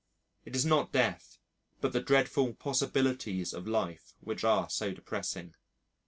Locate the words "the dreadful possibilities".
1.93-3.53